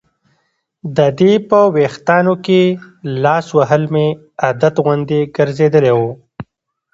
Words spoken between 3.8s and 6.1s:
مې عادت غوندې ګرځېدلی و.